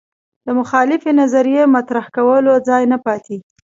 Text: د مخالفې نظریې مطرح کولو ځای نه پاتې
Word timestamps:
د 0.45 0.47
مخالفې 0.59 1.11
نظریې 1.21 1.63
مطرح 1.75 2.05
کولو 2.15 2.53
ځای 2.67 2.83
نه 2.91 2.97
پاتې 3.05 3.37